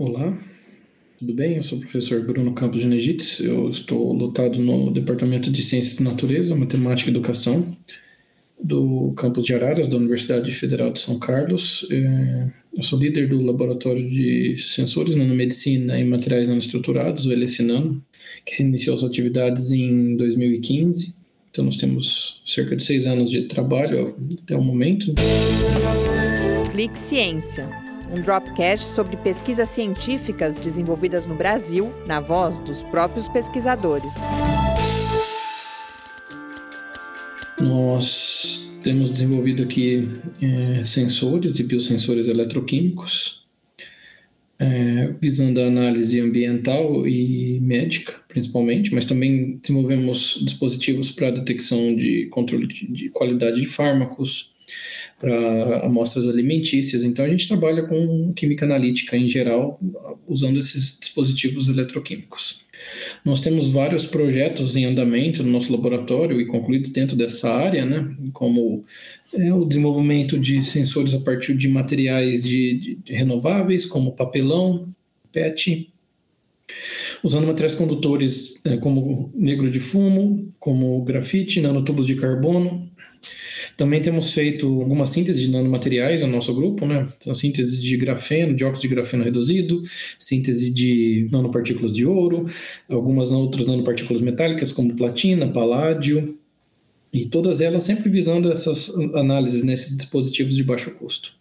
Olá, 0.00 0.34
tudo 1.18 1.34
bem? 1.34 1.56
Eu 1.56 1.62
sou 1.62 1.76
o 1.76 1.80
professor 1.82 2.22
Bruno 2.22 2.54
Campos 2.54 2.80
de 2.80 2.86
Negites. 2.86 3.38
Eu 3.38 3.68
estou 3.68 4.14
lotado 4.14 4.58
no 4.58 4.90
Departamento 4.90 5.50
de 5.50 5.62
Ciências 5.62 5.98
da 5.98 6.10
Natureza, 6.10 6.56
Matemática 6.56 7.10
e 7.10 7.12
Educação 7.12 7.76
do 8.58 9.12
campus 9.12 9.44
de 9.44 9.52
Araras, 9.52 9.88
da 9.88 9.98
Universidade 9.98 10.50
Federal 10.52 10.90
de 10.90 11.00
São 11.00 11.18
Carlos. 11.18 11.86
É, 11.90 12.50
eu 12.78 12.82
sou 12.82 12.98
líder 12.98 13.28
do 13.28 13.42
Laboratório 13.42 14.08
de 14.08 14.56
Sensores 14.56 15.16
Nanomedicina 15.16 16.00
e 16.00 16.04
Materiais 16.08 16.48
Nanoestruturados, 16.48 17.26
o 17.26 17.32
LSNano, 17.34 18.02
que 18.46 18.54
se 18.54 18.62
iniciou 18.62 18.96
suas 18.96 19.10
atividades 19.10 19.70
em 19.70 20.16
2015. 20.16 21.14
Então, 21.50 21.62
nós 21.62 21.76
temos 21.76 22.42
cerca 22.46 22.74
de 22.74 22.82
seis 22.82 23.06
anos 23.06 23.30
de 23.30 23.42
trabalho 23.42 24.14
até 24.42 24.56
o 24.56 24.62
momento. 24.62 25.12
Clique 26.72 26.98
Ciência, 26.98 27.68
um 28.10 28.20
dropcast 28.20 28.84
sobre 28.94 29.16
pesquisas 29.16 29.68
científicas 29.68 30.56
desenvolvidas 30.56 31.26
no 31.26 31.34
Brasil, 31.34 31.92
na 32.06 32.20
voz 32.20 32.58
dos 32.60 32.82
próprios 32.84 33.28
pesquisadores. 33.28 34.12
Nós 37.60 38.70
temos 38.82 39.10
desenvolvido 39.10 39.62
aqui 39.62 40.08
é, 40.40 40.84
sensores 40.84 41.58
e 41.58 41.64
biosensores 41.64 42.28
eletroquímicos, 42.28 43.44
é, 44.58 45.14
visando 45.20 45.60
a 45.60 45.66
análise 45.66 46.20
ambiental 46.20 47.06
e 47.06 47.58
médica, 47.60 48.14
principalmente, 48.28 48.94
mas 48.94 49.04
também 49.04 49.58
desenvolvemos 49.62 50.40
dispositivos 50.44 51.10
para 51.10 51.30
detecção 51.30 51.94
de 51.94 52.26
controle 52.26 52.66
de 52.66 53.08
qualidade 53.08 53.60
de 53.60 53.66
fármacos, 53.66 54.54
para 55.18 55.84
amostras 55.84 56.26
alimentícias. 56.26 57.04
Então, 57.04 57.24
a 57.24 57.28
gente 57.28 57.46
trabalha 57.46 57.82
com 57.82 58.32
química 58.34 58.64
analítica 58.64 59.16
em 59.16 59.28
geral, 59.28 59.78
usando 60.26 60.58
esses 60.58 60.98
dispositivos 60.98 61.68
eletroquímicos. 61.68 62.64
Nós 63.24 63.40
temos 63.40 63.68
vários 63.68 64.06
projetos 64.06 64.76
em 64.76 64.86
andamento 64.86 65.42
no 65.42 65.50
nosso 65.50 65.70
laboratório 65.70 66.40
e 66.40 66.46
concluídos 66.46 66.90
dentro 66.90 67.16
dessa 67.16 67.50
área, 67.50 67.84
né? 67.84 68.16
como 68.32 68.84
é, 69.34 69.52
o 69.52 69.64
desenvolvimento 69.64 70.38
de 70.38 70.62
sensores 70.62 71.14
a 71.14 71.20
partir 71.20 71.54
de 71.54 71.68
materiais 71.68 72.42
de, 72.42 72.78
de, 72.78 72.94
de 72.96 73.12
renováveis, 73.12 73.84
como 73.84 74.12
papelão, 74.12 74.88
PET, 75.30 75.90
usando 77.22 77.46
materiais 77.46 77.74
condutores 77.74 78.58
é, 78.64 78.76
como 78.76 79.30
negro 79.34 79.70
de 79.70 79.78
fumo, 79.78 80.48
como 80.58 81.02
grafite, 81.02 81.60
nanotubos 81.60 82.06
de 82.06 82.14
carbono, 82.14 82.90
também 83.80 84.02
temos 84.02 84.34
feito 84.34 84.66
algumas 84.66 85.08
sínteses 85.08 85.40
de 85.40 85.50
nanomateriais 85.50 86.20
no 86.20 86.28
nosso 86.28 86.52
grupo, 86.54 86.84
né? 86.84 87.08
Então, 87.16 87.32
síntese 87.32 87.80
de 87.80 87.96
grafeno, 87.96 88.52
de 88.52 88.62
óxido 88.62 88.82
de 88.82 88.94
grafeno 88.94 89.24
reduzido, 89.24 89.82
síntese 90.18 90.70
de 90.70 91.26
nanopartículas 91.32 91.94
de 91.94 92.04
ouro, 92.04 92.46
algumas 92.90 93.30
outras 93.30 93.66
nanopartículas 93.66 94.20
metálicas 94.20 94.70
como 94.70 94.94
platina, 94.94 95.48
paládio, 95.48 96.36
e 97.10 97.24
todas 97.24 97.62
elas 97.62 97.82
sempre 97.82 98.10
visando 98.10 98.52
essas 98.52 98.94
análises 99.14 99.62
nesses 99.62 99.96
dispositivos 99.96 100.54
de 100.54 100.62
baixo 100.62 100.94
custo. 100.96 101.32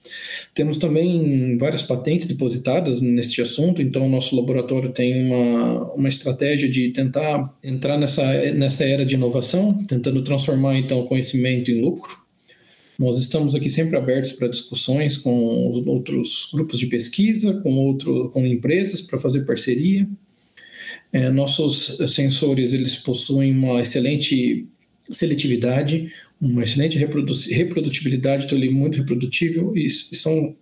Temos 0.55 0.77
também 0.77 1.57
várias 1.57 1.83
patentes 1.83 2.25
depositadas 2.25 3.01
neste 3.01 3.41
assunto, 3.41 3.81
então 3.81 4.07
o 4.07 4.09
nosso 4.09 4.33
laboratório 4.33 4.93
tem 4.93 5.25
uma, 5.25 5.93
uma 5.93 6.07
estratégia 6.07 6.69
de 6.69 6.89
tentar 6.91 7.53
entrar 7.61 7.97
nessa, 7.97 8.23
nessa 8.53 8.85
era 8.85 9.05
de 9.05 9.15
inovação, 9.15 9.73
tentando 9.83 10.21
transformar 10.21 10.77
então 10.77 11.01
o 11.01 11.05
conhecimento 11.05 11.69
em 11.69 11.81
lucro. 11.81 12.28
Nós 12.99 13.17
estamos 13.17 13.55
aqui 13.55 13.69
sempre 13.69 13.95
abertos 13.95 14.33
para 14.33 14.49
discussões 14.49 15.15
com 15.15 15.71
os 15.71 15.87
outros 15.87 16.49
grupos 16.53 16.77
de 16.77 16.87
pesquisa, 16.87 17.53
com, 17.61 17.73
outro, 17.77 18.29
com 18.31 18.45
empresas 18.45 18.99
para 18.99 19.17
fazer 19.17 19.45
parceria. 19.45 20.05
É, 21.13 21.29
nossos 21.29 21.97
sensores 22.13 22.73
eles 22.73 22.97
possuem 22.97 23.53
uma 23.53 23.81
excelente 23.81 24.67
seletividade, 25.09 26.11
uma 26.41 26.65
excelente 26.65 26.97
reprodu 26.97 27.33
reprodutibilidade, 27.49 28.45
então 28.45 28.57
ele 28.57 28.67
é 28.67 28.71
muito 28.71 28.97
reprodutível 28.97 29.75
e, 29.77 29.85
e 29.85 29.89
são, 29.89 30.55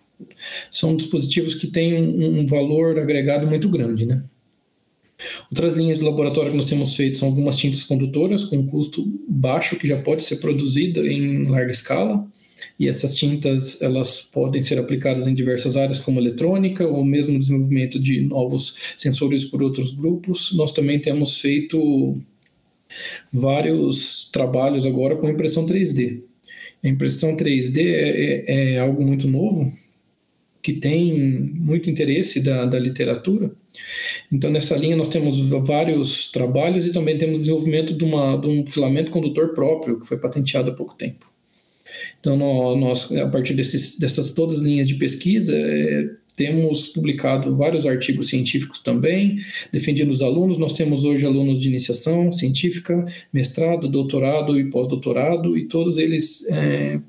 são 0.70 0.96
dispositivos 0.96 1.56
que 1.56 1.66
têm 1.66 1.96
um, 1.96 2.42
um 2.42 2.46
valor 2.46 3.00
agregado 3.00 3.48
muito 3.48 3.68
grande, 3.68 4.06
né? 4.06 4.24
Outras 5.50 5.76
linhas 5.76 6.00
de 6.00 6.06
laboratório 6.06 6.52
que 6.52 6.58
nós 6.58 6.66
temos 6.66 6.96
feito 6.96 7.18
são 7.18 7.30
algumas 7.30 7.58
tintas 7.58 7.84
condutoras 7.84 8.44
com 8.44 8.66
custo 8.68 9.04
baixo 9.28 9.76
que 9.76 9.88
já 9.88 10.00
pode 10.02 10.24
ser 10.24 10.38
produzida 10.38 11.00
em 11.00 11.48
larga 11.48 11.72
escala. 11.72 12.26
E 12.80 12.88
essas 12.88 13.16
tintas 13.16 13.82
elas 13.82 14.22
podem 14.22 14.62
ser 14.62 14.78
aplicadas 14.78 15.26
em 15.26 15.34
diversas 15.34 15.76
áreas 15.76 16.00
como 16.00 16.20
eletrônica 16.20 16.88
ou 16.88 17.04
mesmo 17.04 17.40
desenvolvimento 17.40 18.00
de 18.00 18.22
novos 18.22 18.76
sensores 18.98 19.44
por 19.46 19.64
outros 19.64 19.92
grupos. 19.92 20.54
Nós 20.56 20.72
também 20.72 21.00
temos 21.00 21.42
feito 21.42 22.18
vários 23.34 24.30
trabalhos 24.32 24.86
agora 24.86 25.16
com 25.16 25.30
impressão 25.30 25.66
3D. 25.66 26.22
A 26.84 26.88
impressão 26.88 27.36
3D 27.36 27.80
é, 27.80 28.44
é, 28.48 28.74
é 28.74 28.80
algo 28.80 29.04
muito 29.04 29.28
novo 29.28 29.74
que 30.62 30.74
tem 30.74 31.14
muito 31.54 31.90
interesse 31.90 32.42
da, 32.42 32.66
da 32.66 32.80
literatura. 32.80 33.52
Então, 34.32 34.50
nessa 34.50 34.76
linha, 34.76 34.96
nós 34.96 35.08
temos 35.08 35.40
vários 35.40 36.32
trabalhos 36.32 36.86
e 36.86 36.92
também 36.92 37.18
temos 37.18 37.40
desenvolvimento 37.40 37.94
de, 37.94 38.04
uma, 38.04 38.36
de 38.38 38.48
um 38.48 38.66
filamento 38.66 39.12
condutor 39.12 39.54
próprio, 39.54 40.00
que 40.00 40.08
foi 40.08 40.18
patenteado 40.18 40.72
há 40.72 40.74
pouco 40.74 40.96
tempo. 40.96 41.26
Então, 42.20 42.38
nós, 42.78 43.12
a 43.12 43.28
partir 43.30 43.54
desses, 43.54 43.98
dessas 43.98 44.32
todas 44.32 44.60
as 44.60 44.66
linhas 44.66 44.88
de 44.88 44.96
pesquisa, 44.96 45.56
é, 45.56 46.10
temos 46.36 46.88
publicado 46.88 47.56
vários 47.56 47.86
artigos 47.86 48.30
científicos 48.30 48.80
também, 48.80 49.38
defendendo 49.72 50.12
os 50.12 50.22
alunos. 50.22 50.58
Nós 50.58 50.74
temos 50.74 51.04
hoje 51.04 51.26
alunos 51.26 51.60
de 51.60 51.68
iniciação 51.68 52.32
científica, 52.32 53.04
mestrado, 53.34 53.88
doutorado 53.88 54.60
e 54.60 54.70
pós-doutorado, 54.70 55.58
e 55.58 55.66
todos 55.66 55.98
eles 55.98 56.48
é, 56.52 57.00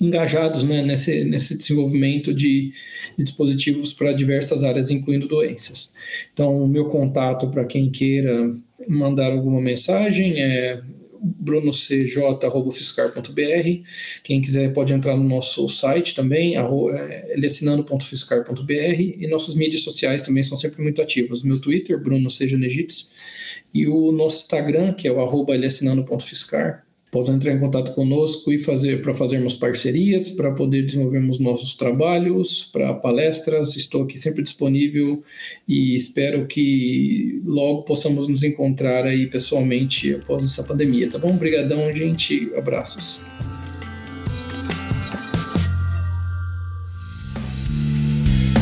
engajados 0.00 0.64
né, 0.64 0.82
nesse, 0.82 1.24
nesse 1.24 1.58
desenvolvimento 1.58 2.32
de, 2.32 2.72
de 3.16 3.24
dispositivos 3.24 3.92
para 3.92 4.12
diversas 4.12 4.62
áreas, 4.62 4.90
incluindo 4.90 5.26
doenças. 5.26 5.94
Então, 6.32 6.62
o 6.62 6.68
meu 6.68 6.86
contato 6.86 7.48
para 7.48 7.64
quem 7.64 7.90
queira 7.90 8.54
mandar 8.86 9.32
alguma 9.32 9.60
mensagem 9.60 10.40
é 10.40 10.80
brunocj.fiscar.br. 11.20 13.82
Quem 14.22 14.40
quiser 14.40 14.72
pode 14.72 14.92
entrar 14.92 15.16
no 15.16 15.24
nosso 15.24 15.68
site 15.68 16.14
também, 16.14 16.54
lessinando.fiscar.br 17.36 18.72
e 18.72 19.26
nossas 19.28 19.54
mídias 19.54 19.82
sociais 19.82 20.22
também 20.22 20.44
são 20.44 20.56
sempre 20.56 20.82
muito 20.82 21.02
ativas. 21.02 21.42
Meu 21.42 21.60
Twitter, 21.60 22.00
Bruno 22.00 22.30
Seja 22.30 22.56
Negites, 22.56 23.12
e 23.74 23.86
o 23.86 24.10
nosso 24.12 24.44
Instagram, 24.44 24.94
que 24.94 25.08
é 25.08 25.12
o 25.12 25.20
arroba 25.20 25.54
podem 27.10 27.34
entrar 27.34 27.52
em 27.52 27.58
contato 27.58 27.92
conosco 27.94 28.52
e 28.52 28.58
fazer 28.58 29.00
para 29.02 29.14
fazermos 29.14 29.54
parcerias, 29.54 30.30
para 30.30 30.52
poder 30.52 30.82
desenvolvermos 30.82 31.38
nossos 31.38 31.74
trabalhos, 31.74 32.68
para 32.72 32.94
palestras. 32.94 33.76
Estou 33.76 34.04
aqui 34.04 34.18
sempre 34.18 34.42
disponível 34.42 35.22
e 35.66 35.94
espero 35.94 36.46
que 36.46 37.40
logo 37.44 37.82
possamos 37.82 38.28
nos 38.28 38.42
encontrar 38.42 39.06
aí 39.06 39.26
pessoalmente 39.26 40.14
após 40.14 40.44
essa 40.44 40.64
pandemia, 40.64 41.10
tá 41.10 41.18
bom? 41.18 41.30
Obrigadão, 41.30 41.92
gente. 41.94 42.50
Abraços. 42.56 43.22